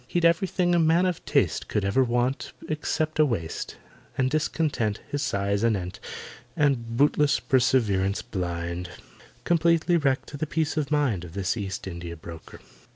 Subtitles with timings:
[0.07, 3.77] He'd everything a man of taste Could ever want, except a waist;
[4.17, 5.99] And discontent His size anent,
[6.57, 8.89] And bootless perseverance blind,
[9.43, 12.59] Completely wrecked the peace of mind Of this East India broker.